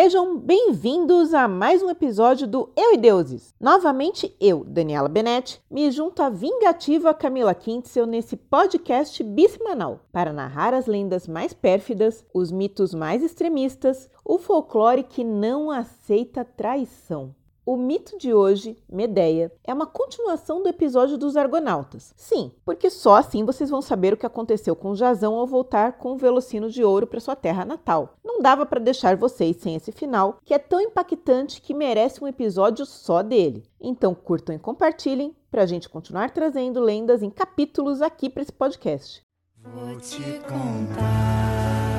Sejam 0.00 0.38
bem-vindos 0.38 1.34
a 1.34 1.48
mais 1.48 1.82
um 1.82 1.90
episódio 1.90 2.46
do 2.46 2.70
Eu 2.76 2.94
e 2.94 2.96
Deuses. 2.96 3.52
Novamente 3.60 4.32
eu, 4.40 4.62
Daniela 4.62 5.08
Benetti, 5.08 5.60
me 5.68 5.90
junto 5.90 6.22
à 6.22 6.30
vingativa 6.30 7.12
Camila 7.12 7.52
Kintzel 7.52 8.06
nesse 8.06 8.36
podcast 8.36 9.20
bissemanal 9.24 10.06
para 10.12 10.32
narrar 10.32 10.72
as 10.72 10.86
lendas 10.86 11.26
mais 11.26 11.52
pérfidas, 11.52 12.24
os 12.32 12.52
mitos 12.52 12.94
mais 12.94 13.24
extremistas, 13.24 14.08
o 14.24 14.38
folclore 14.38 15.02
que 15.02 15.24
não 15.24 15.68
aceita 15.68 16.44
traição. 16.44 17.34
O 17.70 17.76
mito 17.76 18.16
de 18.16 18.32
hoje, 18.32 18.78
Medeia, 18.88 19.52
é 19.62 19.74
uma 19.74 19.84
continuação 19.84 20.62
do 20.62 20.70
episódio 20.70 21.18
dos 21.18 21.36
Argonautas. 21.36 22.14
Sim, 22.16 22.50
porque 22.64 22.88
só 22.88 23.16
assim 23.16 23.44
vocês 23.44 23.68
vão 23.68 23.82
saber 23.82 24.14
o 24.14 24.16
que 24.16 24.24
aconteceu 24.24 24.74
com 24.74 24.94
Jazão 24.94 25.34
ao 25.34 25.46
voltar 25.46 25.98
com 25.98 26.12
o 26.12 26.16
Velocino 26.16 26.70
de 26.70 26.82
Ouro 26.82 27.06
para 27.06 27.20
sua 27.20 27.36
terra 27.36 27.66
natal. 27.66 28.14
Não 28.24 28.40
dava 28.40 28.64
para 28.64 28.80
deixar 28.80 29.16
vocês 29.16 29.56
sem 29.56 29.74
esse 29.74 29.92
final, 29.92 30.38
que 30.46 30.54
é 30.54 30.58
tão 30.58 30.80
impactante 30.80 31.60
que 31.60 31.74
merece 31.74 32.24
um 32.24 32.26
episódio 32.26 32.86
só 32.86 33.22
dele. 33.22 33.62
Então 33.78 34.14
curtam 34.14 34.54
e 34.54 34.58
compartilhem 34.58 35.36
para 35.50 35.62
a 35.62 35.66
gente 35.66 35.90
continuar 35.90 36.30
trazendo 36.30 36.80
lendas 36.80 37.22
em 37.22 37.28
capítulos 37.28 38.00
aqui 38.00 38.30
para 38.30 38.44
esse 38.44 38.52
podcast. 38.52 39.20
Vou 39.62 39.94
te 40.00 40.22
contar. 40.48 41.97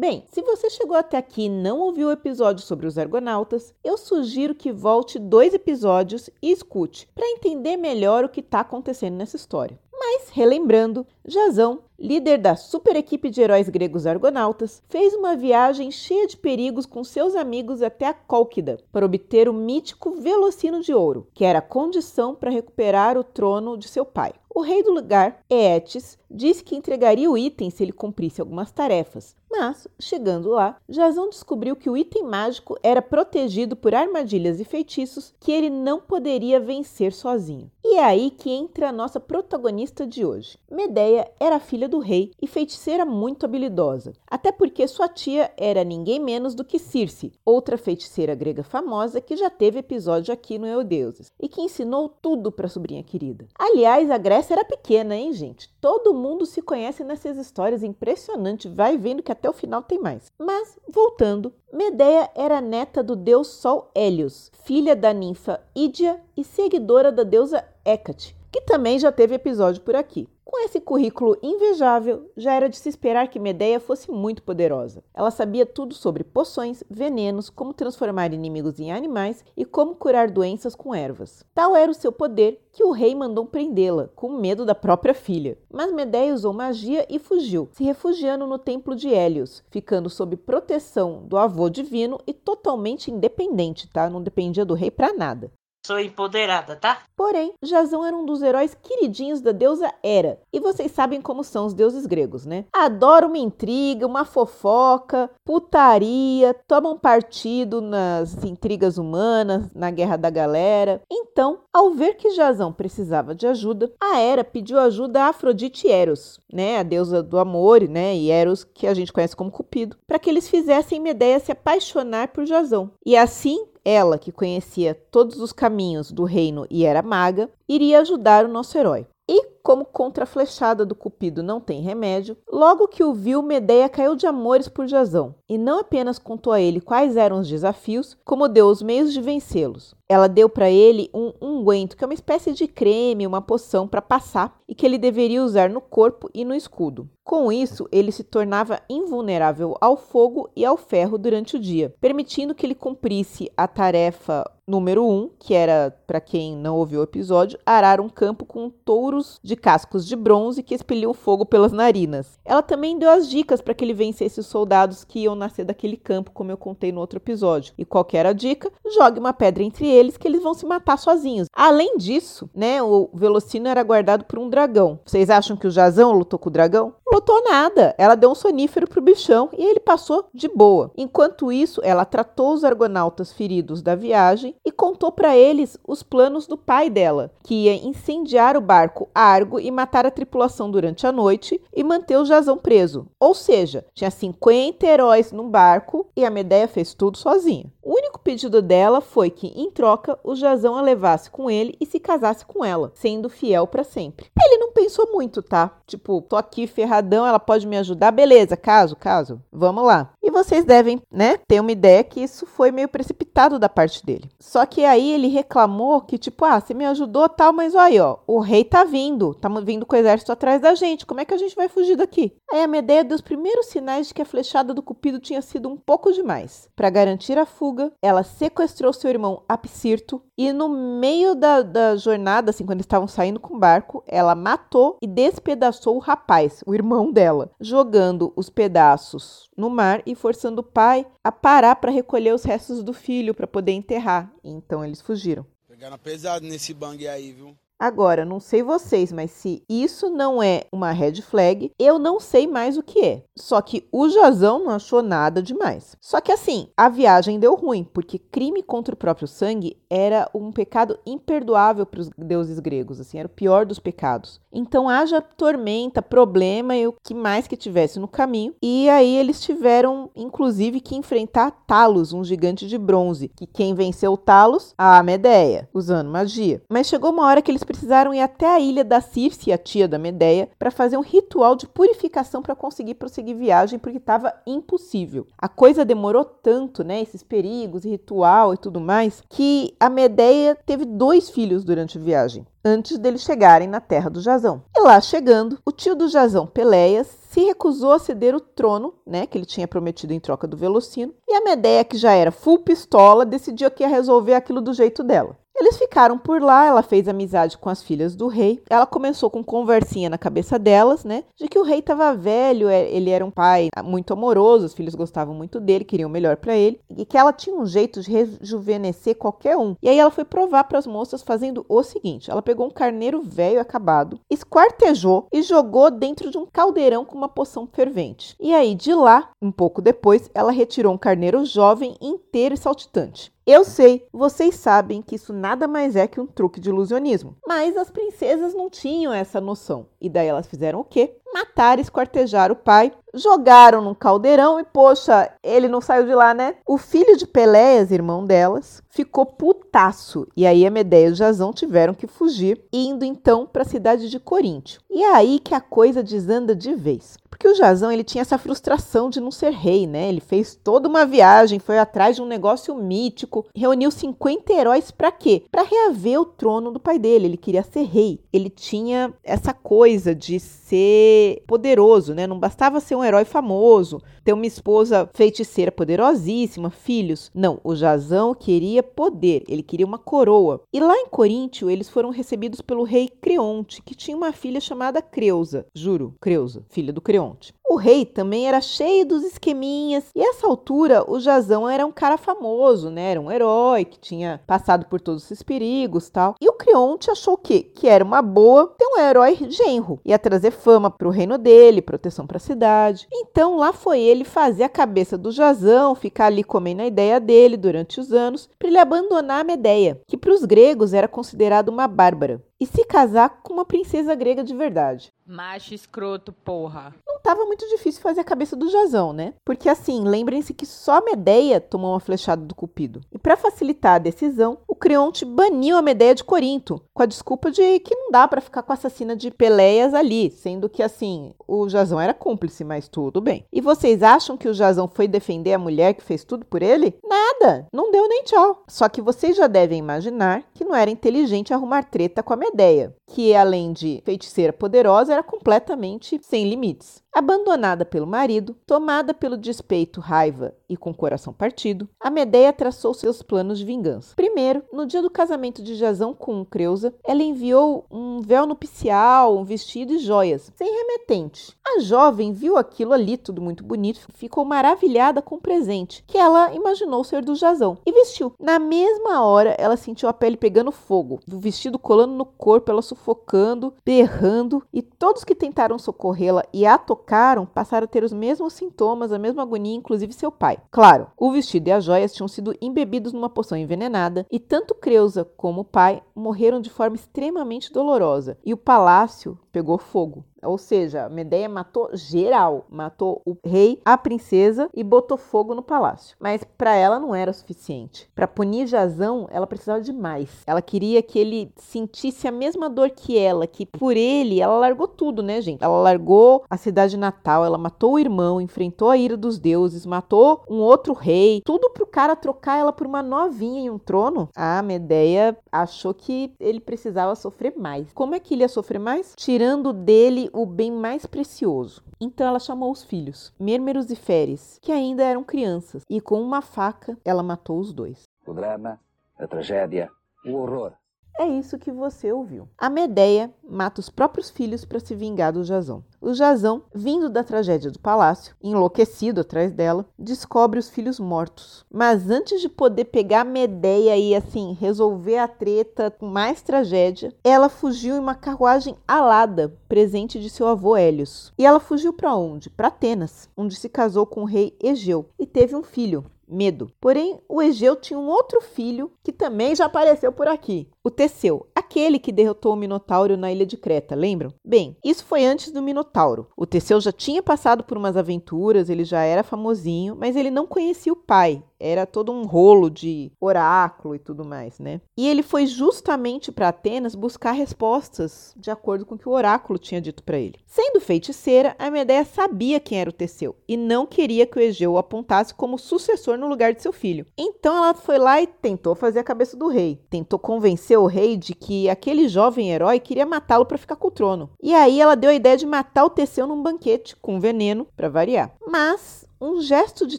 Bem, 0.00 0.22
se 0.30 0.42
você 0.42 0.70
chegou 0.70 0.96
até 0.96 1.16
aqui 1.16 1.46
e 1.46 1.48
não 1.48 1.80
ouviu 1.80 2.06
o 2.06 2.12
episódio 2.12 2.64
sobre 2.64 2.86
os 2.86 2.96
argonautas, 2.96 3.74
eu 3.82 3.98
sugiro 3.98 4.54
que 4.54 4.70
volte 4.70 5.18
dois 5.18 5.52
episódios 5.52 6.30
e 6.40 6.52
escute 6.52 7.08
para 7.16 7.26
entender 7.26 7.76
melhor 7.76 8.22
o 8.22 8.28
que 8.28 8.38
está 8.38 8.60
acontecendo 8.60 9.16
nessa 9.16 9.34
história. 9.34 9.76
Mas, 9.92 10.28
relembrando, 10.28 11.04
Jazão, 11.24 11.80
líder 11.98 12.38
da 12.38 12.54
super 12.54 12.94
equipe 12.94 13.28
de 13.28 13.40
heróis 13.40 13.68
gregos 13.68 14.06
argonautas, 14.06 14.80
fez 14.88 15.12
uma 15.14 15.34
viagem 15.34 15.90
cheia 15.90 16.28
de 16.28 16.36
perigos 16.36 16.86
com 16.86 17.02
seus 17.02 17.34
amigos 17.34 17.82
até 17.82 18.06
a 18.06 18.14
Cólquida 18.14 18.78
para 18.92 19.04
obter 19.04 19.48
o 19.48 19.52
mítico 19.52 20.12
Velocino 20.12 20.80
de 20.80 20.94
Ouro, 20.94 21.26
que 21.34 21.44
era 21.44 21.58
a 21.58 21.62
condição 21.62 22.36
para 22.36 22.52
recuperar 22.52 23.18
o 23.18 23.24
trono 23.24 23.76
de 23.76 23.88
seu 23.88 24.06
pai. 24.06 24.32
O 24.58 24.60
rei 24.60 24.82
do 24.82 24.90
lugar, 24.90 25.44
Eetes, 25.48 26.18
disse 26.28 26.64
que 26.64 26.74
entregaria 26.74 27.30
o 27.30 27.38
item 27.38 27.70
se 27.70 27.80
ele 27.84 27.92
cumprisse 27.92 28.40
algumas 28.40 28.72
tarefas, 28.72 29.36
mas, 29.50 29.88
chegando 29.98 30.50
lá, 30.50 30.76
Jazão 30.88 31.30
descobriu 31.30 31.74
que 31.74 31.88
o 31.88 31.96
item 31.96 32.24
mágico 32.24 32.78
era 32.82 33.00
protegido 33.00 33.74
por 33.74 33.94
armadilhas 33.94 34.60
e 34.60 34.64
feitiços 34.64 35.34
que 35.40 35.50
ele 35.50 35.70
não 35.70 36.00
poderia 36.00 36.60
vencer 36.60 37.12
sozinho. 37.12 37.70
E 37.82 37.96
é 37.96 38.04
aí 38.04 38.30
que 38.30 38.50
entra 38.50 38.90
a 38.90 38.92
nossa 38.92 39.18
protagonista 39.18 40.06
de 40.06 40.24
hoje. 40.24 40.58
Medeia 40.70 41.30
era 41.40 41.58
filha 41.58 41.88
do 41.88 41.98
rei 41.98 42.32
e 42.40 42.46
feiticeira 42.46 43.06
muito 43.06 43.46
habilidosa, 43.46 44.12
até 44.30 44.52
porque 44.52 44.86
sua 44.86 45.08
tia 45.08 45.50
era 45.56 45.82
ninguém 45.82 46.20
menos 46.20 46.54
do 46.54 46.64
que 46.64 46.78
Circe, 46.78 47.32
outra 47.44 47.78
feiticeira 47.78 48.34
grega 48.34 48.62
famosa 48.62 49.20
que 49.20 49.36
já 49.36 49.48
teve 49.48 49.78
episódio 49.78 50.34
aqui 50.34 50.58
no 50.58 50.66
Eudeuses 50.66 51.32
e 51.40 51.48
que 51.48 51.62
ensinou 51.62 52.08
tudo 52.08 52.52
para 52.52 52.66
a 52.66 52.70
sobrinha 52.70 53.02
querida. 53.02 53.48
Aliás, 53.58 54.10
a 54.10 54.18
Grécia 54.18 54.47
era 54.52 54.64
pequena, 54.64 55.16
hein, 55.16 55.32
gente? 55.32 55.68
Todo 55.80 56.14
mundo 56.14 56.46
se 56.46 56.62
conhece 56.62 57.04
nessas 57.04 57.36
histórias 57.36 57.82
impressionante, 57.82 58.68
vai 58.68 58.96
vendo 58.96 59.22
que 59.22 59.32
até 59.32 59.48
o 59.48 59.52
final 59.52 59.82
tem 59.82 59.98
mais. 59.98 60.32
Mas, 60.38 60.78
voltando, 60.88 61.52
Medeia 61.72 62.30
era 62.34 62.60
neta 62.60 63.02
do 63.02 63.14
deus 63.14 63.48
Sol 63.48 63.90
Hélios, 63.94 64.50
filha 64.64 64.94
da 64.94 65.12
ninfa 65.12 65.60
Ídia 65.74 66.20
e 66.36 66.44
seguidora 66.44 67.12
da 67.12 67.22
deusa 67.22 67.64
Hécate, 67.84 68.36
que 68.50 68.60
também 68.60 68.98
já 68.98 69.12
teve 69.12 69.34
episódio 69.34 69.82
por 69.82 69.94
aqui. 69.94 70.28
Com 70.50 70.64
esse 70.64 70.80
currículo 70.80 71.36
invejável, 71.42 72.30
já 72.34 72.54
era 72.54 72.70
de 72.70 72.78
se 72.78 72.88
esperar 72.88 73.28
que 73.28 73.38
Medeia 73.38 73.78
fosse 73.78 74.10
muito 74.10 74.42
poderosa. 74.42 75.04
Ela 75.12 75.30
sabia 75.30 75.66
tudo 75.66 75.92
sobre 75.92 76.24
poções, 76.24 76.82
venenos, 76.88 77.50
como 77.50 77.74
transformar 77.74 78.32
inimigos 78.32 78.80
em 78.80 78.90
animais 78.90 79.44
e 79.54 79.66
como 79.66 79.94
curar 79.94 80.30
doenças 80.30 80.74
com 80.74 80.94
ervas. 80.94 81.44
Tal 81.54 81.76
era 81.76 81.92
o 81.92 81.94
seu 81.94 82.10
poder 82.10 82.66
que 82.72 82.82
o 82.82 82.92
rei 82.92 83.14
mandou 83.14 83.44
prendê-la, 83.44 84.08
com 84.16 84.38
medo 84.38 84.64
da 84.64 84.74
própria 84.74 85.12
filha. 85.12 85.58
Mas 85.70 85.92
Medeia 85.92 86.32
usou 86.32 86.54
magia 86.54 87.06
e 87.10 87.18
fugiu, 87.18 87.68
se 87.72 87.84
refugiando 87.84 88.46
no 88.46 88.58
templo 88.58 88.96
de 88.96 89.12
Hélios, 89.12 89.62
ficando 89.68 90.08
sob 90.08 90.34
proteção 90.34 91.26
do 91.26 91.36
avô 91.36 91.68
divino 91.68 92.18
e 92.26 92.32
totalmente 92.32 93.10
independente, 93.10 93.86
tá? 93.92 94.08
Não 94.08 94.22
dependia 94.22 94.64
do 94.64 94.72
rei 94.72 94.90
para 94.90 95.12
nada. 95.12 95.52
Sou 95.88 95.98
empoderada, 95.98 96.76
tá? 96.76 96.98
Porém, 97.16 97.54
Jazão 97.62 98.04
era 98.04 98.14
um 98.14 98.26
dos 98.26 98.42
heróis 98.42 98.76
queridinhos 98.82 99.40
da 99.40 99.52
deusa 99.52 99.90
Hera. 100.02 100.38
E 100.52 100.60
vocês 100.60 100.92
sabem 100.92 101.18
como 101.18 101.42
são 101.42 101.64
os 101.64 101.72
deuses 101.72 102.04
gregos, 102.04 102.44
né? 102.44 102.66
Adoram 102.70 103.28
uma 103.28 103.38
intriga, 103.38 104.06
uma 104.06 104.26
fofoca, 104.26 105.30
putaria, 105.46 106.54
tomam 106.66 106.98
partido 106.98 107.80
nas 107.80 108.44
intrigas 108.44 108.98
humanas, 108.98 109.64
na 109.74 109.90
guerra 109.90 110.18
da 110.18 110.28
galera. 110.28 111.00
Então, 111.10 111.60
ao 111.72 111.90
ver 111.92 112.16
que 112.16 112.32
Jazão 112.32 112.70
precisava 112.70 113.34
de 113.34 113.46
ajuda, 113.46 113.90
a 113.98 114.20
Hera 114.20 114.44
pediu 114.44 114.78
ajuda 114.78 115.22
a 115.22 115.28
Afrodite 115.28 115.88
Eros, 115.88 116.38
né, 116.52 116.78
a 116.78 116.82
deusa 116.82 117.22
do 117.22 117.38
amor, 117.38 117.80
né, 117.88 118.14
e 118.14 118.30
Eros 118.30 118.62
que 118.62 118.86
a 118.86 118.92
gente 118.92 119.12
conhece 119.12 119.34
como 119.34 119.50
Cupido, 119.50 119.96
para 120.06 120.18
que 120.18 120.28
eles 120.28 120.50
fizessem 120.50 121.00
Medeia 121.00 121.40
se 121.40 121.50
apaixonar 121.50 122.28
por 122.28 122.44
Jazão. 122.44 122.90
E 123.06 123.16
assim, 123.16 123.64
ela, 123.88 124.18
que 124.18 124.30
conhecia 124.30 124.94
todos 124.94 125.40
os 125.40 125.52
caminhos 125.52 126.12
do 126.12 126.24
reino 126.24 126.66
e 126.68 126.84
era 126.84 127.00
maga, 127.00 127.48
iria 127.66 128.00
ajudar 128.00 128.44
o 128.44 128.48
nosso 128.48 128.76
herói. 128.76 129.06
E, 129.26 129.46
como 129.68 129.84
contra 129.84 130.24
a 130.24 130.26
flechada 130.26 130.86
do 130.86 130.94
Cupido 130.94 131.42
não 131.42 131.60
tem 131.60 131.82
remédio, 131.82 132.38
logo 132.50 132.88
que 132.88 133.04
o 133.04 133.12
viu, 133.12 133.42
Medeia 133.42 133.86
caiu 133.86 134.16
de 134.16 134.26
amores 134.26 134.66
por 134.66 134.86
Jazão, 134.86 135.34
e 135.46 135.58
não 135.58 135.80
apenas 135.80 136.18
contou 136.18 136.54
a 136.54 136.58
ele 136.58 136.80
quais 136.80 137.18
eram 137.18 137.40
os 137.40 137.46
desafios, 137.46 138.16
como 138.24 138.48
deu 138.48 138.66
os 138.68 138.80
meios 138.80 139.12
de 139.12 139.20
vencê-los. 139.20 139.94
Ela 140.08 140.26
deu 140.26 140.48
para 140.48 140.70
ele 140.70 141.10
um 141.12 141.34
unguento, 141.42 141.98
que 141.98 142.02
é 142.02 142.06
uma 142.06 142.14
espécie 142.14 142.54
de 142.54 142.66
creme, 142.66 143.26
uma 143.26 143.42
poção 143.42 143.86
para 143.86 144.00
passar 144.00 144.58
e 144.66 144.74
que 144.74 144.86
ele 144.86 144.96
deveria 144.96 145.44
usar 145.44 145.68
no 145.68 145.82
corpo 145.82 146.30
e 146.32 146.46
no 146.46 146.54
escudo. 146.54 147.06
Com 147.22 147.52
isso, 147.52 147.86
ele 147.92 148.10
se 148.10 148.24
tornava 148.24 148.80
invulnerável 148.88 149.76
ao 149.82 149.98
fogo 149.98 150.48
e 150.56 150.64
ao 150.64 150.78
ferro 150.78 151.18
durante 151.18 151.56
o 151.56 151.60
dia, 151.60 151.94
permitindo 152.00 152.54
que 152.54 152.64
ele 152.64 152.74
cumprisse 152.74 153.52
a 153.54 153.68
tarefa 153.68 154.50
número 154.66 155.04
1, 155.04 155.10
um, 155.10 155.30
que 155.38 155.54
era, 155.54 155.94
para 156.06 156.20
quem 156.20 156.54
não 156.56 156.76
ouviu 156.76 157.00
o 157.00 157.04
episódio, 157.04 157.58
arar 157.64 158.00
um 158.00 158.08
campo 158.08 158.44
com 158.44 158.68
touros 158.68 159.38
de 159.42 159.56
cascos 159.58 160.06
de 160.06 160.16
bronze 160.16 160.62
que 160.62 160.74
expeliam 160.74 161.12
fogo 161.12 161.44
pelas 161.44 161.72
narinas. 161.72 162.38
Ela 162.44 162.62
também 162.62 162.98
deu 162.98 163.10
as 163.10 163.28
dicas 163.28 163.60
para 163.60 163.74
que 163.74 163.84
ele 163.84 163.92
vencesse 163.92 164.40
os 164.40 164.46
soldados 164.46 165.04
que 165.04 165.20
iam 165.20 165.34
nascer 165.34 165.64
daquele 165.64 165.96
campo, 165.96 166.30
como 166.30 166.50
eu 166.50 166.56
contei 166.56 166.92
no 166.92 167.00
outro 167.00 167.18
episódio. 167.18 167.74
E 167.76 167.84
qual 167.84 168.06
era 168.12 168.30
a 168.30 168.32
dica? 168.32 168.70
Jogue 168.94 169.18
uma 169.18 169.32
pedra 169.32 169.62
entre 169.62 169.86
eles 169.86 170.16
que 170.16 170.26
eles 170.26 170.42
vão 170.42 170.54
se 170.54 170.64
matar 170.64 170.96
sozinhos. 170.96 171.48
Além 171.52 171.96
disso, 171.96 172.48
né, 172.54 172.82
o 172.82 173.10
Velocino 173.12 173.68
era 173.68 173.82
guardado 173.82 174.24
por 174.24 174.38
um 174.38 174.48
dragão. 174.48 175.00
Vocês 175.04 175.28
acham 175.28 175.56
que 175.56 175.66
o 175.66 175.70
Jazão 175.70 176.12
lutou 176.12 176.38
com 176.38 176.48
o 176.48 176.52
dragão? 176.52 176.94
Lutou 177.12 177.42
nada. 177.44 177.94
Ela 177.98 178.14
deu 178.14 178.30
um 178.30 178.34
sonífero 178.34 178.88
pro 178.88 179.02
bichão 179.02 179.48
e 179.56 179.64
ele 179.64 179.80
passou 179.80 180.28
de 180.32 180.48
boa. 180.48 180.90
Enquanto 180.96 181.50
isso, 181.50 181.80
ela 181.82 182.04
tratou 182.04 182.52
os 182.52 182.64
argonautas 182.64 183.32
feridos 183.32 183.82
da 183.82 183.94
viagem 183.94 184.54
e 184.64 184.70
contou 184.70 185.10
para 185.10 185.36
eles 185.36 185.78
os 185.86 186.02
planos 186.02 186.46
do 186.46 186.56
pai 186.56 186.90
dela, 186.90 187.32
que 187.42 187.64
ia 187.64 187.74
incendiar 187.74 188.56
o 188.56 188.60
barco 188.60 189.08
Argo 189.38 189.60
e 189.60 189.70
matar 189.70 190.04
a 190.04 190.10
tripulação 190.10 190.68
durante 190.68 191.06
a 191.06 191.12
noite 191.12 191.60
e 191.72 191.84
manter 191.84 192.16
o 192.16 192.24
Jazão 192.24 192.58
preso. 192.58 193.06
Ou 193.20 193.34
seja, 193.34 193.86
tinha 193.94 194.10
50 194.10 194.84
heróis 194.84 195.30
no 195.30 195.44
barco 195.44 196.08
e 196.16 196.24
a 196.24 196.30
Medeia 196.30 196.66
fez 196.66 196.92
tudo 196.92 197.16
sozinha. 197.16 197.66
O 197.80 197.92
único 197.94 198.18
pedido 198.18 198.60
dela 198.60 199.00
foi 199.00 199.30
que, 199.30 199.46
em 199.46 199.70
troca, 199.70 200.18
o 200.22 200.34
Jazão 200.34 200.76
a 200.76 200.82
levasse 200.82 201.30
com 201.30 201.50
ele 201.50 201.76
e 201.80 201.86
se 201.86 201.98
casasse 201.98 202.44
com 202.44 202.64
ela, 202.64 202.90
sendo 202.94 203.30
fiel 203.30 203.66
para 203.66 203.84
sempre. 203.84 204.26
Ele 204.44 204.58
não 204.58 204.72
pensou 204.72 205.10
muito, 205.12 205.40
tá? 205.40 205.78
Tipo, 205.86 206.20
tô 206.20 206.36
aqui 206.36 206.66
ferradão, 206.66 207.24
ela 207.24 207.38
pode 207.38 207.66
me 207.66 207.78
ajudar, 207.78 208.10
beleza, 208.10 208.56
caso, 208.56 208.94
caso, 208.94 209.40
vamos 209.50 209.84
lá. 209.84 210.10
E 210.28 210.30
vocês 210.30 210.62
devem, 210.62 211.00
né, 211.10 211.38
ter 211.48 211.58
uma 211.58 211.72
ideia 211.72 212.04
que 212.04 212.20
isso 212.20 212.44
foi 212.44 212.70
meio 212.70 212.86
precipitado 212.86 213.58
da 213.58 213.68
parte 213.68 214.04
dele. 214.04 214.28
Só 214.38 214.66
que 214.66 214.84
aí 214.84 215.12
ele 215.12 215.28
reclamou 215.28 216.02
que, 216.02 216.18
tipo, 216.18 216.44
ah, 216.44 216.60
você 216.60 216.74
me 216.74 216.84
ajudou 216.84 217.28
tal, 217.30 217.50
mas 217.50 217.74
olha 217.74 217.84
aí, 217.84 217.98
ó, 217.98 218.18
o 218.26 218.38
rei 218.40 218.62
tá 218.64 218.84
vindo, 218.84 219.32
tá 219.34 219.48
vindo 219.48 219.86
com 219.86 219.96
o 219.96 219.98
exército 219.98 220.30
atrás 220.30 220.60
da 220.60 220.74
gente, 220.74 221.06
como 221.06 221.20
é 221.20 221.24
que 221.24 221.32
a 221.32 221.38
gente 221.38 221.56
vai 221.56 221.68
fugir 221.68 221.96
daqui? 221.96 222.36
Aí 222.52 222.62
a 222.62 222.66
Medeia 222.66 223.02
deu 223.02 223.14
os 223.14 223.22
primeiros 223.22 223.66
sinais 223.66 224.08
de 224.08 224.14
que 224.14 224.20
a 224.20 224.26
flechada 224.26 224.74
do 224.74 224.82
Cupido 224.82 225.18
tinha 225.18 225.40
sido 225.40 225.68
um 225.68 225.76
pouco 225.76 226.12
demais. 226.12 226.68
Para 226.76 226.90
garantir 226.90 227.38
a 227.38 227.46
fuga, 227.46 227.68
fuga, 227.68 227.92
ela 228.02 228.22
sequestrou 228.22 228.92
seu 228.92 229.10
irmão 229.10 229.42
Apsirto 229.48 230.22
e 230.38 230.52
no 230.52 230.68
meio 230.68 231.34
da, 231.34 231.62
da 231.62 231.96
jornada, 231.96 232.50
assim, 232.50 232.64
quando 232.64 232.76
eles 232.76 232.84
estavam 232.84 233.08
saindo 233.08 233.40
com 233.40 233.56
o 233.56 233.58
barco, 233.58 234.04
ela 234.06 234.36
matou 234.36 234.96
e 235.02 235.06
despedaçou 235.06 235.96
o 235.96 235.98
rapaz, 235.98 236.62
o 236.64 236.72
irmão 236.72 237.10
dela, 237.10 237.50
jogando 237.60 238.32
os 238.36 238.48
pedaços 238.48 239.50
no 239.56 239.68
mar 239.68 240.00
e 240.06 240.14
forçando 240.14 240.60
o 240.60 240.64
pai 240.64 241.04
a 241.24 241.32
parar 241.32 241.74
para 241.74 241.90
recolher 241.90 242.32
os 242.32 242.44
restos 242.44 242.84
do 242.84 242.92
filho 242.92 243.34
para 243.34 243.48
poder 243.48 243.72
enterrar. 243.72 244.32
Então 244.44 244.84
eles 244.84 245.00
fugiram. 245.00 245.44
Pegaram 245.66 245.98
pesado 245.98 246.46
nesse 246.46 246.72
bang 246.72 247.08
aí, 247.08 247.32
viu? 247.32 247.56
Agora, 247.80 248.24
não 248.24 248.40
sei 248.40 248.60
vocês, 248.60 249.12
mas 249.12 249.30
se 249.30 249.62
isso 249.68 250.10
não 250.10 250.42
é 250.42 250.64
uma 250.72 250.90
red 250.90 251.22
flag, 251.22 251.70
eu 251.78 251.96
não 251.96 252.18
sei 252.18 252.44
mais 252.44 252.76
o 252.76 252.82
que 252.82 253.04
é. 253.04 253.22
Só 253.36 253.60
que 253.60 253.86
o 253.92 254.08
Jazão 254.08 254.64
não 254.64 254.70
achou 254.70 255.00
nada 255.00 255.40
demais. 255.40 255.96
Só 256.00 256.20
que 256.20 256.32
assim, 256.32 256.68
a 256.76 256.88
viagem 256.88 257.38
deu 257.38 257.54
ruim, 257.54 257.84
porque 257.84 258.18
crime 258.18 258.64
contra 258.64 258.94
o 258.94 258.98
próprio 258.98 259.28
sangue 259.28 259.76
era 259.88 260.28
um 260.34 260.50
pecado 260.50 260.98
imperdoável 261.06 261.86
para 261.86 262.00
os 262.00 262.10
deuses 262.18 262.58
gregos, 262.58 262.98
assim, 262.98 263.18
era 263.18 263.28
o 263.28 263.30
pior 263.30 263.64
dos 263.64 263.78
pecados. 263.78 264.40
Então 264.52 264.88
haja 264.88 265.20
tormenta, 265.20 266.02
problema 266.02 266.74
e 266.74 266.86
o 266.86 266.94
que 267.04 267.14
mais 267.14 267.46
que 267.46 267.56
tivesse 267.56 268.00
no 268.00 268.08
caminho. 268.08 268.54
E 268.60 268.88
aí 268.88 269.16
eles 269.16 269.40
tiveram, 269.40 270.10
inclusive, 270.16 270.80
que 270.80 270.96
enfrentar 270.96 271.52
Talos, 271.66 272.12
um 272.12 272.24
gigante 272.24 272.66
de 272.66 272.76
bronze, 272.76 273.28
que 273.36 273.46
quem 273.46 273.72
venceu 273.74 274.16
Talos? 274.16 274.74
A 274.76 275.00
Medeia, 275.02 275.68
usando 275.72 276.10
magia. 276.10 276.60
Mas 276.68 276.88
chegou 276.88 277.10
uma 277.10 277.24
hora 277.24 277.40
que 277.40 277.50
eles 277.50 277.67
precisaram 277.68 278.14
ir 278.14 278.20
até 278.20 278.46
a 278.46 278.58
ilha 278.58 278.82
da 278.82 278.98
Circe, 278.98 279.52
a 279.52 279.58
tia 279.58 279.86
da 279.86 279.98
Medeia, 279.98 280.48
para 280.58 280.70
fazer 280.70 280.96
um 280.96 281.02
ritual 281.02 281.54
de 281.54 281.68
purificação 281.68 282.40
para 282.40 282.56
conseguir 282.56 282.94
prosseguir 282.94 283.36
viagem, 283.36 283.78
porque 283.78 283.98
estava 283.98 284.32
impossível. 284.46 285.26
A 285.36 285.48
coisa 285.48 285.84
demorou 285.84 286.24
tanto, 286.24 286.82
né, 286.82 287.02
esses 287.02 287.22
perigos 287.22 287.84
ritual 287.84 288.54
e 288.54 288.56
tudo 288.56 288.80
mais, 288.80 289.22
que 289.28 289.76
a 289.78 289.90
Medeia 289.90 290.56
teve 290.64 290.86
dois 290.86 291.28
filhos 291.28 291.62
durante 291.62 291.98
a 291.98 292.00
viagem 292.00 292.46
antes 292.64 292.98
deles 292.98 293.22
chegarem 293.22 293.66
na 293.66 293.80
terra 293.80 294.10
do 294.10 294.20
Jazão. 294.20 294.62
E 294.76 294.80
lá 294.80 295.00
chegando, 295.00 295.58
o 295.64 295.72
tio 295.72 295.94
do 295.94 296.08
Jazão, 296.08 296.46
Peleias, 296.46 297.06
se 297.30 297.40
recusou 297.40 297.92
a 297.92 297.98
ceder 297.98 298.34
o 298.34 298.40
trono, 298.40 298.94
né, 299.06 299.26
que 299.26 299.38
ele 299.38 299.46
tinha 299.46 299.68
prometido 299.68 300.12
em 300.12 300.20
troca 300.20 300.46
do 300.46 300.56
Velocino, 300.56 301.14
e 301.26 301.34
a 301.34 301.40
Medeia, 301.40 301.84
que 301.84 301.96
já 301.96 302.12
era 302.12 302.30
full 302.30 302.58
pistola, 302.58 303.24
decidiu 303.24 303.70
que 303.70 303.82
ia 303.82 303.88
resolver 303.88 304.34
aquilo 304.34 304.60
do 304.60 304.74
jeito 304.74 305.02
dela. 305.02 305.36
Eles 305.60 305.76
ficaram 305.76 306.16
por 306.16 306.40
lá, 306.40 306.66
ela 306.66 306.82
fez 306.82 307.08
amizade 307.08 307.58
com 307.58 307.68
as 307.68 307.82
filhas 307.82 308.14
do 308.14 308.28
rei. 308.28 308.62
Ela 308.70 308.86
começou 308.86 309.28
com 309.28 309.42
conversinha 309.42 310.08
na 310.08 310.16
cabeça 310.16 310.56
delas, 310.56 311.04
né? 311.04 311.24
De 311.36 311.48
que 311.48 311.58
o 311.58 311.64
rei 311.64 311.80
estava 311.80 312.14
velho, 312.14 312.68
é, 312.68 312.88
ele 312.88 313.10
era 313.10 313.24
um 313.24 313.30
pai 313.30 313.68
muito 313.84 314.12
amoroso, 314.12 314.66
os 314.66 314.74
filhos 314.74 314.94
gostavam 314.94 315.34
muito 315.34 315.58
dele, 315.58 315.84
queriam 315.84 316.08
o 316.08 316.12
melhor 316.12 316.36
para 316.36 316.56
ele, 316.56 316.80
e 316.96 317.04
que 317.04 317.18
ela 317.18 317.32
tinha 317.32 317.56
um 317.56 317.66
jeito 317.66 318.00
de 318.00 318.10
rejuvenescer 318.10 319.16
qualquer 319.16 319.56
um. 319.56 319.74
E 319.82 319.88
aí 319.88 319.98
ela 319.98 320.12
foi 320.12 320.24
provar 320.24 320.64
para 320.64 320.78
as 320.78 320.86
moças 320.86 321.22
fazendo 321.22 321.66
o 321.68 321.82
seguinte: 321.82 322.30
ela 322.30 322.40
pegou 322.40 322.66
um 322.66 322.70
carneiro 322.70 323.20
velho 323.22 323.60
acabado, 323.60 324.20
esquartejou 324.30 325.26
e 325.32 325.42
jogou 325.42 325.90
dentro 325.90 326.30
de 326.30 326.38
um 326.38 326.46
caldeirão 326.46 327.04
com 327.04 327.16
uma 327.16 327.28
poção 327.28 327.66
fervente. 327.66 328.36
E 328.38 328.54
aí 328.54 328.76
de 328.76 328.94
lá, 328.94 329.30
um 329.42 329.50
pouco 329.50 329.82
depois, 329.82 330.30
ela 330.32 330.52
retirou 330.52 330.94
um 330.94 330.98
carneiro 330.98 331.44
jovem 331.44 331.96
inteiro 332.00 332.54
e 332.54 332.58
saltitante. 332.58 333.32
Eu 333.50 333.64
sei, 333.64 334.06
vocês 334.12 334.56
sabem 334.56 335.00
que 335.00 335.14
isso 335.14 335.32
nada 335.32 335.66
mais 335.66 335.96
é 335.96 336.06
que 336.06 336.20
um 336.20 336.26
truque 336.26 336.60
de 336.60 336.68
ilusionismo. 336.68 337.34
Mas 337.46 337.78
as 337.78 337.90
princesas 337.90 338.52
não 338.52 338.68
tinham 338.68 339.10
essa 339.10 339.40
noção. 339.40 339.86
E 339.98 340.10
daí 340.10 340.26
elas 340.26 340.46
fizeram 340.46 340.80
o 340.80 340.84
quê? 340.84 341.16
Matar 341.32 341.78
e 341.78 341.80
esquartejar 341.80 342.52
o 342.52 342.56
pai, 342.56 342.92
jogaram 343.14 343.80
num 343.80 343.94
caldeirão 343.94 344.60
e, 344.60 344.64
poxa, 344.64 345.32
ele 345.42 345.66
não 345.66 345.80
saiu 345.80 346.04
de 346.04 346.14
lá, 346.14 346.34
né? 346.34 346.56
O 346.66 346.76
filho 346.76 347.16
de 347.16 347.26
Peléas, 347.26 347.90
irmão 347.90 348.22
delas, 348.22 348.82
ficou 348.90 349.24
putaço. 349.24 350.28
E 350.36 350.46
aí 350.46 350.66
a 350.66 350.70
Medeia 350.70 351.08
e 351.08 351.12
o 351.12 351.14
Jazão 351.14 351.50
tiveram 351.50 351.94
que 351.94 352.06
fugir, 352.06 352.62
indo 352.70 353.02
então 353.02 353.46
para 353.46 353.62
a 353.62 353.66
cidade 353.66 354.10
de 354.10 354.20
Coríntio. 354.20 354.82
E 354.90 355.02
é 355.02 355.14
aí 355.14 355.38
que 355.38 355.54
a 355.54 355.60
coisa 355.60 356.02
desanda 356.02 356.54
de 356.54 356.74
vez. 356.74 357.16
Porque 357.38 357.52
o 357.52 357.54
Jazão 357.54 357.92
ele 357.92 358.02
tinha 358.02 358.22
essa 358.22 358.36
frustração 358.36 359.08
de 359.08 359.20
não 359.20 359.30
ser 359.30 359.52
rei, 359.52 359.86
né? 359.86 360.08
Ele 360.08 360.20
fez 360.20 360.56
toda 360.56 360.88
uma 360.88 361.06
viagem, 361.06 361.60
foi 361.60 361.78
atrás 361.78 362.16
de 362.16 362.22
um 362.22 362.26
negócio 362.26 362.74
mítico, 362.74 363.46
reuniu 363.54 363.92
50 363.92 364.52
heróis 364.52 364.90
para 364.90 365.12
quê? 365.12 365.44
Para 365.48 365.62
reaver 365.62 366.20
o 366.20 366.24
trono 366.24 366.72
do 366.72 366.80
pai 366.80 366.98
dele. 366.98 367.26
Ele 367.26 367.36
queria 367.36 367.62
ser 367.62 367.84
rei. 367.84 368.20
Ele 368.32 368.50
tinha 368.50 369.14
essa 369.22 369.54
coisa 369.54 370.12
de 370.12 370.40
ser 370.40 371.44
poderoso, 371.46 372.12
né? 372.12 372.26
Não 372.26 372.40
bastava 372.40 372.80
ser 372.80 372.96
um 372.96 373.04
herói 373.04 373.24
famoso, 373.24 374.02
ter 374.24 374.32
uma 374.32 374.46
esposa 374.46 375.08
feiticeira 375.14 375.70
poderosíssima, 375.70 376.70
filhos. 376.70 377.30
Não, 377.32 377.60
o 377.62 377.76
Jazão 377.76 378.34
queria 378.34 378.82
poder, 378.82 379.44
ele 379.48 379.62
queria 379.62 379.86
uma 379.86 379.96
coroa. 379.96 380.60
E 380.72 380.80
lá 380.80 380.94
em 380.96 381.06
Coríntio, 381.06 381.70
eles 381.70 381.88
foram 381.88 382.10
recebidos 382.10 382.60
pelo 382.60 382.82
rei 382.82 383.08
Creonte, 383.08 383.80
que 383.80 383.94
tinha 383.94 384.16
uma 384.16 384.32
filha 384.32 384.60
chamada 384.60 385.00
Creusa. 385.00 385.66
Juro, 385.72 386.16
Creusa, 386.20 386.64
filha 386.68 386.92
do 386.92 387.00
Creonte 387.00 387.27
fronte. 387.28 387.57
O 387.70 387.76
rei 387.76 388.06
também 388.06 388.48
era 388.48 388.62
cheio 388.62 389.04
dos 389.04 389.22
esqueminhas, 389.22 390.04
e 390.14 390.22
essa 390.22 390.46
altura 390.46 391.04
o 391.06 391.20
Jazão 391.20 391.68
era 391.68 391.84
um 391.84 391.92
cara 391.92 392.16
famoso, 392.16 392.88
né? 392.88 393.10
Era 393.10 393.20
um 393.20 393.30
herói 393.30 393.84
que 393.84 393.98
tinha 393.98 394.40
passado 394.46 394.86
por 394.86 394.98
todos 394.98 395.24
esses 395.24 395.42
perigos 395.42 396.08
tal. 396.08 396.34
E 396.40 396.48
o 396.48 396.54
Creonte 396.54 397.10
achou 397.10 397.34
o 397.34 397.38
quê? 397.38 397.60
Que 397.60 397.86
era 397.86 398.02
uma 398.02 398.22
boa 398.22 398.74
ter 398.78 398.86
um 398.86 398.98
herói 398.98 399.36
genro. 399.50 400.00
Ia 400.02 400.18
trazer 400.18 400.50
fama 400.50 400.90
para 400.90 401.06
o 401.06 401.10
reino 401.10 401.36
dele, 401.36 401.82
proteção 401.82 402.26
para 402.26 402.38
a 402.38 402.40
cidade. 402.40 403.06
Então 403.12 403.58
lá 403.58 403.70
foi 403.70 404.00
ele 404.00 404.24
fazer 404.24 404.62
a 404.62 404.68
cabeça 404.68 405.18
do 405.18 405.30
Jazão, 405.30 405.94
ficar 405.94 406.26
ali 406.26 406.42
comendo 406.42 406.80
a 406.80 406.86
ideia 406.86 407.20
dele 407.20 407.58
durante 407.58 408.00
os 408.00 408.14
anos, 408.14 408.48
para 408.58 408.68
ele 408.68 408.78
abandonar 408.78 409.42
a 409.42 409.44
Medeia, 409.44 410.00
que 410.06 410.16
para 410.16 410.32
os 410.32 410.42
gregos 410.46 410.94
era 410.94 411.06
considerada 411.06 411.70
uma 411.70 411.86
bárbara 411.86 412.42
e 412.60 412.66
se 412.66 412.84
casar 412.84 413.40
com 413.42 413.52
uma 413.52 413.64
princesa 413.64 414.14
grega 414.14 414.42
de 414.42 414.54
verdade. 414.54 415.12
Macho 415.24 415.74
escroto, 415.74 416.32
porra. 416.32 416.94
Não 417.06 417.20
tava 417.20 417.44
muito 417.44 417.57
difícil 417.66 418.00
fazer 418.00 418.20
a 418.20 418.24
cabeça 418.24 418.54
do 418.54 418.70
Jazão, 418.70 419.12
né? 419.12 419.34
Porque 419.44 419.68
assim, 419.68 420.04
lembrem-se 420.04 420.54
que 420.54 420.66
só 420.66 420.98
a 420.98 421.04
Medeia 421.04 421.60
tomou 421.60 421.92
uma 421.92 422.00
flechada 422.00 422.42
do 422.42 422.54
Cupido. 422.54 423.00
E 423.12 423.18
para 423.18 423.36
facilitar 423.36 423.96
a 423.96 423.98
decisão, 423.98 424.58
o 424.66 424.74
Creonte 424.74 425.24
baniu 425.24 425.76
a 425.76 425.82
Medeia 425.82 426.14
de 426.14 426.24
Corinto, 426.24 426.80
com 426.94 427.02
a 427.02 427.06
desculpa 427.06 427.50
de 427.50 427.80
que 427.80 427.94
não 427.94 428.10
dá 428.10 428.26
para 428.26 428.40
ficar 428.40 428.62
com 428.62 428.72
a 428.72 428.74
assassina 428.74 429.16
de 429.16 429.30
Peleias 429.30 429.94
ali, 429.94 430.30
sendo 430.30 430.68
que 430.68 430.82
assim, 430.82 431.32
o 431.46 431.68
Jazão 431.68 432.00
era 432.00 432.14
cúmplice, 432.14 432.64
mas 432.64 432.88
tudo 432.88 433.20
bem. 433.20 433.44
E 433.52 433.60
vocês 433.60 434.02
acham 434.02 434.36
que 434.36 434.48
o 434.48 434.54
Jazão 434.54 434.88
foi 434.88 435.08
defender 435.08 435.54
a 435.54 435.58
mulher 435.58 435.94
que 435.94 436.02
fez 436.02 436.24
tudo 436.24 436.44
por 436.44 436.62
ele? 436.62 436.94
Nada, 437.04 437.66
não 437.72 437.90
deu 437.90 438.08
nem 438.08 438.24
tchau. 438.24 438.62
Só 438.68 438.88
que 438.88 439.02
vocês 439.02 439.36
já 439.36 439.46
devem 439.46 439.78
imaginar 439.78 440.44
que 440.54 440.64
não 440.64 440.74
era 440.74 440.90
inteligente 440.90 441.54
arrumar 441.54 441.84
treta 441.84 442.22
com 442.22 442.32
a 442.32 442.36
Medeia, 442.36 442.94
que 443.06 443.34
além 443.34 443.72
de 443.72 444.02
feiticeira 444.04 444.52
poderosa, 444.52 445.12
era 445.12 445.22
completamente 445.22 446.20
sem 446.22 446.48
limites. 446.48 447.02
Abandonada 447.18 447.84
pelo 447.84 448.06
marido, 448.06 448.54
tomada 448.64 449.12
pelo 449.12 449.36
despeito, 449.36 450.00
raiva 450.00 450.54
e 450.68 450.76
com 450.76 450.90
o 450.90 450.94
coração 450.94 451.32
partido, 451.32 451.88
a 451.98 452.10
Medeia 452.10 452.52
traçou 452.52 452.94
seus 452.94 453.24
planos 453.24 453.58
de 453.58 453.64
vingança. 453.64 454.14
Primeiro, 454.14 454.62
no 454.72 454.86
dia 454.86 455.02
do 455.02 455.10
casamento 455.10 455.60
de 455.60 455.74
Jazão 455.74 456.14
com 456.14 456.44
Creusa, 456.44 456.94
ela 457.04 457.20
enviou 457.20 457.84
um 457.90 458.20
véu 458.20 458.46
nupcial, 458.46 459.36
um 459.36 459.42
vestido 459.42 459.94
e 459.94 459.98
joias, 459.98 460.52
sem 460.54 460.72
remetente. 460.72 461.58
A 461.66 461.80
jovem 461.80 462.32
viu 462.32 462.56
aquilo 462.56 462.92
ali, 462.92 463.16
tudo 463.16 463.42
muito 463.42 463.64
bonito, 463.64 464.06
ficou 464.14 464.44
maravilhada 464.44 465.20
com 465.20 465.34
o 465.34 465.40
presente, 465.40 466.04
que 466.06 466.16
ela 466.16 466.54
imaginou 466.54 467.02
ser 467.02 467.24
do 467.24 467.34
Jazão, 467.34 467.78
e 467.84 467.90
vestiu. 467.90 468.32
Na 468.38 468.60
mesma 468.60 469.24
hora, 469.24 469.56
ela 469.58 469.76
sentiu 469.76 470.08
a 470.08 470.12
pele 470.12 470.36
pegando 470.36 470.70
fogo, 470.70 471.18
o 471.30 471.38
vestido 471.38 471.80
colando 471.80 472.14
no 472.14 472.24
corpo, 472.24 472.70
ela 472.70 472.80
sufocando, 472.80 473.74
berrando, 473.84 474.62
e 474.72 474.82
todos 474.82 475.24
que 475.24 475.34
tentaram 475.34 475.78
socorrê-la 475.80 476.44
e 476.52 476.64
a 476.64 476.78
tocaram 477.08 477.46
passaram 477.46 477.86
a 477.86 477.88
ter 477.88 478.04
os 478.04 478.12
mesmos 478.12 478.52
sintomas, 478.52 479.12
a 479.12 479.18
mesma 479.18 479.42
agonia, 479.42 479.74
inclusive 479.74 480.12
seu 480.12 480.30
pai. 480.30 480.58
Claro, 480.70 481.06
o 481.16 481.32
vestido 481.32 481.68
e 481.68 481.72
as 481.72 481.82
joias 481.82 482.12
tinham 482.12 482.28
sido 482.28 482.54
embebidos 482.60 483.14
numa 483.14 483.30
poção 483.30 483.56
envenenada, 483.56 484.26
e 484.30 484.38
tanto 484.38 484.74
Creusa 484.74 485.24
como 485.24 485.62
o 485.62 485.64
pai 485.64 486.02
morreram 486.14 486.60
de 486.60 486.68
forma 486.68 486.96
extremamente 486.96 487.72
dolorosa, 487.72 488.36
e 488.44 488.52
o 488.52 488.58
palácio 488.58 489.38
pegou 489.58 489.76
fogo. 489.76 490.24
Ou 490.42 490.56
seja, 490.56 491.08
Medeia 491.08 491.48
matou 491.48 491.90
geral, 491.94 492.66
matou 492.70 493.20
o 493.24 493.36
rei, 493.44 493.80
a 493.84 493.98
princesa 493.98 494.70
e 494.72 494.84
botou 494.84 495.16
fogo 495.16 495.54
no 495.54 495.62
palácio. 495.62 496.16
Mas 496.20 496.44
para 496.56 496.74
ela 496.76 497.00
não 497.00 497.14
era 497.14 497.30
o 497.30 497.34
suficiente. 497.34 498.08
Para 498.14 498.28
punir 498.28 498.66
Jazão, 498.66 499.26
ela 499.30 499.46
precisava 499.46 499.80
de 499.80 499.92
mais. 499.92 500.30
Ela 500.46 500.62
queria 500.62 501.02
que 501.02 501.18
ele 501.18 501.52
sentisse 501.56 502.28
a 502.28 502.32
mesma 502.32 502.70
dor 502.70 502.90
que 502.90 503.18
ela, 503.18 503.46
que 503.46 503.66
por 503.66 503.96
ele 503.96 504.40
ela 504.40 504.58
largou 504.58 504.86
tudo, 504.86 505.22
né, 505.22 505.40
gente? 505.40 505.62
Ela 505.62 505.82
largou 505.82 506.44
a 506.48 506.56
cidade 506.56 506.96
natal, 506.96 507.44
ela 507.44 507.58
matou 507.58 507.94
o 507.94 507.98
irmão, 507.98 508.40
enfrentou 508.40 508.90
a 508.90 508.96
ira 508.96 509.16
dos 509.16 509.38
deuses, 509.38 509.84
matou 509.84 510.42
um 510.48 510.58
outro 510.58 510.92
rei, 510.92 511.42
tudo 511.44 511.70
pro 511.70 511.86
cara 511.86 512.14
trocar 512.14 512.58
ela 512.58 512.72
por 512.72 512.86
uma 512.86 513.02
novinha 513.02 513.62
em 513.62 513.70
um 513.70 513.78
trono. 513.78 514.28
A 514.36 514.62
Medeia 514.62 515.36
achou 515.50 515.92
que 515.92 516.32
ele 516.38 516.60
precisava 516.60 517.16
sofrer 517.16 517.54
mais. 517.56 517.88
Como 517.92 518.14
é 518.14 518.20
que 518.20 518.34
ele 518.34 518.42
ia 518.42 518.48
sofrer 518.48 518.78
mais? 518.78 519.14
Tirando 519.16 519.47
dele 519.72 520.28
o 520.32 520.44
bem 520.44 520.70
mais 520.70 521.06
precioso. 521.06 521.82
Então 522.00 522.26
ela 522.26 522.38
chamou 522.38 522.70
os 522.70 522.84
filhos, 522.84 523.32
Mérmeros 523.40 523.90
e 523.90 523.96
Féres, 523.96 524.58
que 524.60 524.70
ainda 524.70 525.02
eram 525.02 525.24
crianças, 525.24 525.82
e 525.88 526.00
com 526.00 526.20
uma 526.20 526.42
faca 526.42 526.96
ela 527.04 527.22
matou 527.22 527.58
os 527.58 527.72
dois. 527.72 528.02
O 528.26 528.32
drama, 528.32 528.78
a 529.18 529.26
tragédia, 529.26 529.90
o 530.24 530.34
horror. 530.34 530.72
É 531.18 531.26
isso 531.26 531.58
que 531.58 531.72
você 531.72 532.12
ouviu. 532.12 532.48
A 532.56 532.70
Medeia 532.70 533.34
mata 533.42 533.80
os 533.80 533.90
próprios 533.90 534.30
filhos 534.30 534.64
para 534.64 534.78
se 534.78 534.94
vingar 534.94 535.32
do 535.32 535.42
Jazão. 535.42 535.82
O 536.00 536.14
Jazão, 536.14 536.62
vindo 536.72 537.10
da 537.10 537.24
tragédia 537.24 537.72
do 537.72 537.78
palácio, 537.80 538.36
enlouquecido 538.40 539.22
atrás 539.22 539.50
dela, 539.50 539.84
descobre 539.98 540.60
os 540.60 540.68
filhos 540.68 541.00
mortos. 541.00 541.66
Mas 541.68 542.08
antes 542.08 542.40
de 542.40 542.48
poder 542.48 542.84
pegar 542.84 543.22
a 543.22 543.24
Medeia 543.24 543.96
e 543.96 544.14
assim 544.14 544.52
resolver 544.52 545.18
a 545.18 545.26
treta 545.26 545.90
com 545.90 546.06
mais 546.06 546.40
tragédia, 546.40 547.12
ela 547.24 547.48
fugiu 547.48 547.96
em 547.96 547.98
uma 547.98 548.14
carruagem 548.14 548.76
alada, 548.86 549.52
presente 549.68 550.20
de 550.20 550.30
seu 550.30 550.46
avô 550.46 550.76
Hélios. 550.76 551.32
E 551.36 551.44
ela 551.44 551.58
fugiu 551.58 551.92
para 551.92 552.14
onde? 552.14 552.48
Para 552.48 552.68
Atenas, 552.68 553.28
onde 553.36 553.56
se 553.56 553.68
casou 553.68 554.06
com 554.06 554.22
o 554.22 554.26
rei 554.26 554.56
Egeu 554.62 555.06
e 555.18 555.26
teve 555.26 555.56
um 555.56 555.64
filho, 555.64 556.04
Medo. 556.28 556.70
Porém, 556.80 557.20
o 557.28 557.42
Egeu 557.42 557.76
tinha 557.76 557.98
um 557.98 558.08
outro 558.08 558.40
filho 558.40 558.92
que 559.02 559.12
também 559.12 559.54
já 559.54 559.64
apareceu 559.64 560.12
por 560.12 560.28
aqui, 560.28 560.68
o 560.84 560.90
Teseu, 560.90 561.46
aquele 561.54 561.98
que 561.98 562.12
derrotou 562.12 562.52
o 562.52 562.56
Minotauro 562.56 563.16
na 563.16 563.30
ilha 563.30 563.44
de 563.44 563.56
Creta, 563.56 563.94
lembram? 563.94 564.32
Bem, 564.44 564.76
isso 564.84 565.04
foi 565.04 565.24
antes 565.24 565.52
do 565.52 565.60
Minotauro. 565.60 566.28
O 566.36 566.46
Teseu 566.46 566.80
já 566.80 566.90
tinha 566.90 567.22
passado 567.22 567.62
por 567.62 567.76
umas 567.76 567.96
aventuras, 567.96 568.70
ele 568.70 568.84
já 568.84 569.02
era 569.02 569.22
famosinho, 569.22 569.96
mas 569.98 570.16
ele 570.16 570.30
não 570.30 570.46
conhecia 570.46 570.92
o 570.92 570.96
pai. 570.96 571.42
Era 571.60 571.86
todo 571.86 572.12
um 572.12 572.24
rolo 572.24 572.70
de 572.70 573.10
oráculo 573.20 573.94
e 573.94 573.98
tudo 573.98 574.24
mais, 574.24 574.58
né? 574.58 574.80
E 574.96 575.08
ele 575.08 575.22
foi 575.22 575.46
justamente 575.46 576.30
para 576.30 576.48
Atenas 576.48 576.94
buscar 576.94 577.32
respostas 577.32 578.34
de 578.36 578.50
acordo 578.50 578.86
com 578.86 578.94
o 578.94 578.98
que 578.98 579.08
o 579.08 579.12
oráculo 579.12 579.58
tinha 579.58 579.80
dito 579.80 580.02
para 580.02 580.18
ele. 580.18 580.38
Sendo 580.46 580.80
feiticeira, 580.80 581.56
a 581.58 581.70
Medeia 581.70 582.04
sabia 582.04 582.60
quem 582.60 582.80
era 582.80 582.90
o 582.90 582.92
Teseu 582.92 583.36
e 583.46 583.56
não 583.56 583.86
queria 583.86 584.26
que 584.26 584.38
o 584.38 584.42
Egeu 584.42 584.72
o 584.72 584.78
apontasse 584.78 585.34
como 585.34 585.58
sucessor 585.58 586.16
no 586.16 586.28
lugar 586.28 586.52
de 586.52 586.62
seu 586.62 586.72
filho. 586.72 587.06
Então 587.16 587.56
ela 587.56 587.74
foi 587.74 587.98
lá 587.98 588.20
e 588.20 588.26
tentou 588.26 588.74
fazer 588.74 589.00
a 589.00 589.04
cabeça 589.04 589.36
do 589.36 589.48
rei. 589.48 589.80
Tentou 589.90 590.18
convencer 590.18 590.78
o 590.78 590.86
rei 590.86 591.16
de 591.16 591.34
que 591.34 591.68
aquele 591.68 592.08
jovem 592.08 592.50
herói 592.50 592.78
queria 592.78 593.06
matá-lo 593.06 593.46
para 593.46 593.58
ficar 593.58 593.76
com 593.76 593.88
o 593.88 593.92
trono. 593.92 594.30
E 594.42 594.54
aí 594.54 594.80
ela 594.80 594.94
deu 594.94 595.10
a 595.10 595.14
ideia 595.14 595.36
de 595.36 595.46
matar 595.46 595.84
o 595.84 595.90
Teseu 595.90 596.26
num 596.26 596.42
banquete 596.42 596.96
com 596.96 597.20
veneno 597.20 597.66
para 597.76 597.88
variar. 597.88 598.32
Mas 598.46 599.07
um 599.20 599.40
gesto 599.40 599.86
de 599.86 599.98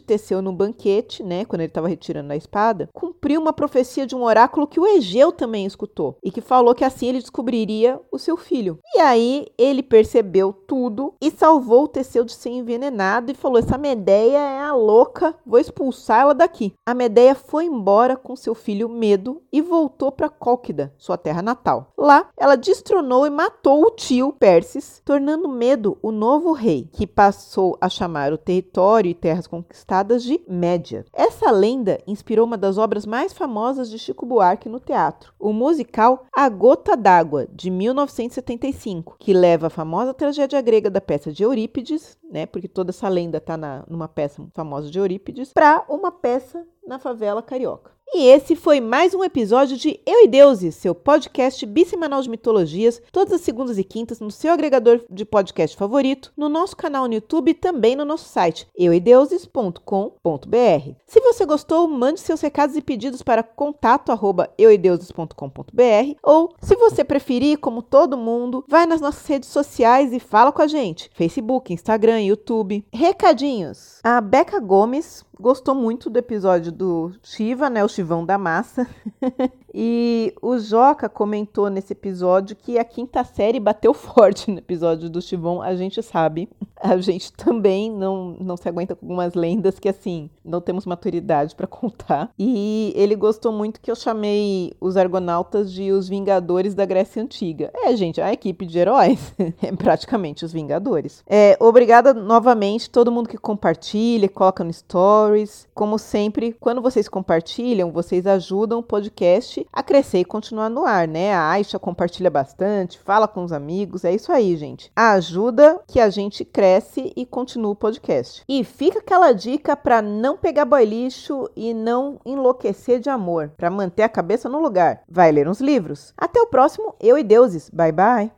Teseu 0.00 0.40
no 0.40 0.52
banquete, 0.52 1.22
né, 1.22 1.44
quando 1.44 1.60
ele 1.60 1.68
estava 1.70 1.88
retirando 1.88 2.32
a 2.32 2.36
espada, 2.36 2.88
cumpriu 2.92 3.40
uma 3.40 3.52
profecia 3.52 4.06
de 4.06 4.14
um 4.14 4.22
oráculo 4.22 4.66
que 4.66 4.80
o 4.80 4.86
Egeu 4.86 5.30
também 5.30 5.66
escutou 5.66 6.16
e 6.22 6.30
que 6.30 6.40
falou 6.40 6.74
que 6.74 6.84
assim 6.84 7.08
ele 7.08 7.20
descobriria 7.20 8.00
o 8.10 8.18
seu 8.18 8.36
filho. 8.36 8.78
E 8.94 9.00
aí 9.00 9.46
ele 9.58 9.82
percebeu 9.82 10.52
tudo 10.52 11.14
e 11.20 11.30
salvou 11.30 11.84
o 11.84 11.88
Teseu 11.88 12.24
de 12.24 12.32
ser 12.32 12.50
envenenado 12.50 13.30
e 13.30 13.34
falou: 13.34 13.58
Essa 13.58 13.76
Medeia 13.76 14.38
é 14.38 14.60
a 14.60 14.74
louca, 14.74 15.34
vou 15.44 15.58
expulsar 15.58 16.20
ela 16.20 16.34
daqui. 16.34 16.72
A 16.86 16.94
Medeia 16.94 17.34
foi 17.34 17.66
embora 17.66 18.16
com 18.16 18.34
seu 18.34 18.54
filho 18.54 18.88
Medo 18.88 19.42
e 19.52 19.60
voltou 19.60 20.10
para 20.10 20.28
Cólquida, 20.28 20.92
sua 20.96 21.18
terra 21.18 21.42
natal. 21.42 21.92
Lá, 21.96 22.28
ela 22.36 22.56
destronou 22.56 23.26
e 23.26 23.30
matou 23.30 23.84
o 23.84 23.90
tio 23.90 24.32
Perses, 24.32 25.02
tornando 25.04 25.48
Medo 25.48 25.98
o 26.02 26.10
novo 26.10 26.52
rei, 26.52 26.88
que 26.92 27.06
passou 27.06 27.76
a 27.80 27.88
chamar 27.88 28.32
o 28.32 28.38
território 28.38 29.09
e 29.10 29.14
terras 29.14 29.46
conquistadas 29.46 30.22
de 30.22 30.40
Média. 30.48 31.04
Essa 31.12 31.50
lenda 31.50 31.98
inspirou 32.06 32.46
uma 32.46 32.56
das 32.56 32.78
obras 32.78 33.04
mais 33.04 33.32
famosas 33.32 33.90
de 33.90 33.98
Chico 33.98 34.24
Buarque 34.24 34.68
no 34.68 34.80
teatro, 34.80 35.34
o 35.38 35.52
musical 35.52 36.24
A 36.34 36.48
Gota 36.48 36.96
d'Água, 36.96 37.46
de 37.52 37.70
1975, 37.70 39.16
que 39.18 39.32
leva 39.32 39.66
a 39.66 39.70
famosa 39.70 40.14
tragédia 40.14 40.60
grega 40.60 40.90
da 40.90 41.00
peça 41.00 41.32
de 41.32 41.42
Eurípides, 41.42 42.16
né, 42.30 42.46
porque 42.46 42.68
toda 42.68 42.90
essa 42.90 43.08
lenda 43.08 43.38
está 43.38 43.56
numa 43.88 44.08
peça 44.08 44.42
famosa 44.54 44.90
de 44.90 44.98
Eurípides, 44.98 45.52
para 45.52 45.84
uma 45.88 46.12
peça 46.12 46.66
na 46.86 46.98
favela 46.98 47.42
carioca. 47.42 47.92
E 48.12 48.26
esse 48.26 48.56
foi 48.56 48.80
mais 48.80 49.14
um 49.14 49.22
episódio 49.22 49.76
de 49.76 50.00
Eu 50.04 50.24
e 50.24 50.26
Deuses, 50.26 50.74
seu 50.74 50.96
podcast 50.96 51.64
bissemanal 51.64 52.20
de 52.20 52.28
mitologias, 52.28 53.00
todas 53.12 53.34
as 53.34 53.40
segundas 53.40 53.78
e 53.78 53.84
quintas 53.84 54.18
no 54.18 54.32
seu 54.32 54.52
agregador 54.52 55.00
de 55.08 55.24
podcast 55.24 55.76
favorito, 55.76 56.32
no 56.36 56.48
nosso 56.48 56.76
canal 56.76 57.06
no 57.06 57.14
YouTube 57.14 57.52
e 57.52 57.54
também 57.54 57.94
no 57.94 58.04
nosso 58.04 58.28
site 58.28 58.66
euideuses.com.br. 58.76 60.90
Se 61.06 61.20
você 61.20 61.46
gostou, 61.46 61.86
mande 61.86 62.18
seus 62.18 62.40
recados 62.40 62.74
e 62.74 62.82
pedidos 62.82 63.22
para 63.22 63.44
contato@euideuses.com.br 63.44 66.16
ou, 66.20 66.52
se 66.60 66.74
você 66.74 67.04
preferir, 67.04 67.58
como 67.58 67.80
todo 67.80 68.18
mundo, 68.18 68.64
vai 68.68 68.86
nas 68.86 69.00
nossas 69.00 69.24
redes 69.24 69.50
sociais 69.50 70.12
e 70.12 70.18
fala 70.18 70.50
com 70.50 70.62
a 70.62 70.66
gente: 70.66 71.08
Facebook, 71.14 71.72
Instagram, 71.72 72.22
YouTube. 72.22 72.84
Recadinhos. 72.92 74.00
A 74.02 74.20
Beca 74.20 74.58
Gomes 74.58 75.24
gostou 75.40 75.74
muito 75.74 76.10
do 76.10 76.18
episódio 76.18 76.70
do 76.70 77.12
Shiva, 77.22 77.70
né? 77.70 77.82
O 77.82 77.88
Chivão 77.88 78.24
da 78.24 78.36
Massa. 78.36 78.86
e 79.74 80.34
o 80.42 80.58
Joca 80.58 81.08
comentou 81.08 81.70
nesse 81.70 81.92
episódio 81.92 82.56
que 82.56 82.78
a 82.78 82.84
quinta 82.84 83.22
série 83.24 83.60
bateu 83.60 83.92
forte 83.94 84.50
no 84.50 84.58
episódio 84.58 85.08
do 85.08 85.22
Chivão, 85.22 85.62
a 85.62 85.74
gente 85.74 86.02
sabe. 86.02 86.48
A 86.82 86.96
gente 86.96 87.32
também 87.32 87.90
não, 87.90 88.36
não 88.40 88.56
se 88.56 88.66
aguenta 88.66 88.94
com 88.96 89.04
algumas 89.04 89.34
lendas 89.34 89.78
que, 89.78 89.88
assim, 89.88 90.30
não 90.42 90.60
temos 90.62 90.86
maturidade 90.86 91.54
para 91.54 91.66
contar. 91.66 92.30
E 92.38 92.92
ele 92.96 93.14
gostou 93.14 93.52
muito 93.52 93.80
que 93.80 93.90
eu 93.90 93.94
chamei 93.94 94.72
os 94.80 94.96
Argonautas 94.96 95.70
de 95.70 95.92
os 95.92 96.08
Vingadores 96.08 96.74
da 96.74 96.86
Grécia 96.86 97.22
Antiga. 97.22 97.70
É, 97.74 97.94
gente, 97.94 98.20
a 98.20 98.32
equipe 98.32 98.64
de 98.64 98.78
heróis 98.78 99.34
é 99.62 99.72
praticamente 99.76 100.44
os 100.44 100.52
Vingadores. 100.52 101.22
É, 101.26 101.56
obrigada 101.60 102.14
novamente 102.14 102.88
todo 102.88 103.12
mundo 103.12 103.28
que 103.28 103.36
compartilha, 103.36 104.28
coloca 104.28 104.64
no 104.64 104.72
stories. 104.72 105.68
Como 105.74 105.98
sempre, 105.98 106.56
quando 106.58 106.80
vocês 106.80 107.08
compartilham, 107.08 107.92
vocês 107.92 108.26
ajudam 108.26 108.78
o 108.78 108.82
podcast 108.82 109.59
a 109.72 109.82
crescer 109.82 110.18
e 110.20 110.24
continuar 110.24 110.68
no 110.68 110.84
ar, 110.84 111.06
né? 111.06 111.34
A 111.34 111.50
Aisha 111.50 111.78
compartilha 111.78 112.30
bastante, 112.30 112.98
fala 112.98 113.26
com 113.26 113.44
os 113.44 113.52
amigos, 113.52 114.04
é 114.04 114.14
isso 114.14 114.32
aí, 114.32 114.56
gente. 114.56 114.90
Ajuda 114.94 115.80
que 115.86 116.00
a 116.00 116.10
gente 116.10 116.44
cresce 116.44 117.12
e 117.16 117.26
continua 117.26 117.72
o 117.72 117.76
podcast. 117.76 118.42
E 118.48 118.64
fica 118.64 118.98
aquela 118.98 119.32
dica 119.32 119.76
para 119.76 120.02
não 120.02 120.36
pegar 120.36 120.64
boy 120.64 120.84
lixo 120.84 121.48
e 121.56 121.72
não 121.74 122.20
enlouquecer 122.24 123.00
de 123.00 123.10
amor, 123.10 123.52
para 123.56 123.70
manter 123.70 124.02
a 124.02 124.08
cabeça 124.08 124.48
no 124.48 124.60
lugar. 124.60 125.02
Vai 125.08 125.32
ler 125.32 125.48
uns 125.48 125.60
livros. 125.60 126.12
Até 126.16 126.40
o 126.40 126.46
próximo 126.46 126.94
Eu 127.00 127.18
e 127.18 127.22
Deuses. 127.22 127.70
Bye 127.70 127.92
bye. 127.92 128.32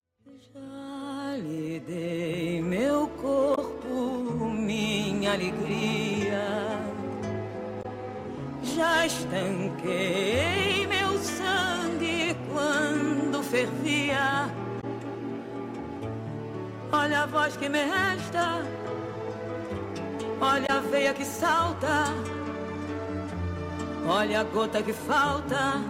Lhe 1.38 1.80
dei 1.80 2.62
meu 2.62 3.08
corpo, 3.20 3.94
minha 4.48 5.32
alegria. 5.32 6.42
Já 8.62 9.06
estanquei 9.06 10.61
Olha 16.94 17.22
a 17.22 17.26
voz 17.26 17.56
que 17.56 17.68
me 17.68 17.82
resta, 17.84 18.62
olha 20.40 20.66
a 20.68 20.80
veia 20.80 21.12
que 21.14 21.24
salta, 21.24 22.04
olha 24.06 24.40
a 24.40 24.44
gota 24.44 24.82
que 24.82 24.92
falta 24.92 25.82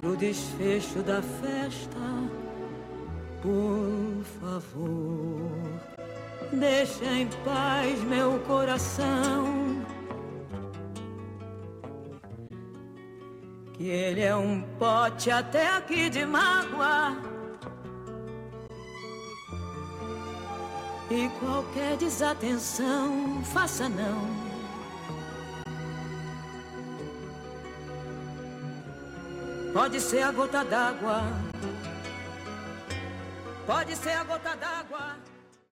pro 0.00 0.16
desfecho 0.16 1.00
da 1.02 1.22
festa. 1.22 1.98
Por 3.40 4.24
favor, 4.40 5.50
deixa 6.52 7.04
em 7.04 7.28
paz 7.44 8.02
meu 8.04 8.38
coração. 8.40 9.61
Que 13.82 13.88
ele 13.88 14.20
é 14.20 14.36
um 14.36 14.62
pote 14.78 15.28
até 15.28 15.66
aqui 15.70 16.08
de 16.08 16.24
mágoa 16.24 17.16
E 21.10 21.28
qualquer 21.40 21.96
desatenção, 21.96 23.42
faça 23.42 23.88
não. 23.88 24.22
Pode 29.72 30.00
ser 30.00 30.22
a 30.22 30.30
gota 30.30 30.64
d'água. 30.64 31.22
Pode 33.66 33.96
ser 33.96 34.12
a 34.12 34.22
gota 34.22 34.54
d'água. 34.54 35.31